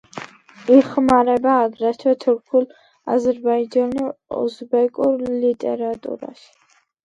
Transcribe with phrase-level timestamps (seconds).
[0.75, 2.67] იხმარება აგრეთვე თურქულ,
[3.17, 6.53] აზერბაიჯანულ, უზბეკურ ლიტერატურაში.